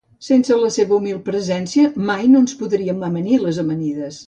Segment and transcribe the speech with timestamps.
[0.27, 4.19] Sense la seva humil presència mai no ens podríem amanir les amanides.